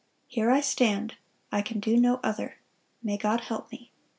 Here 0.25 0.49
I 0.49 0.61
stand, 0.61 1.13
I 1.51 1.61
can 1.61 1.79
do 1.79 1.95
no 1.95 2.19
other; 2.23 2.55
may 3.03 3.17
God 3.17 3.41
help 3.41 3.71
me. 3.71 3.91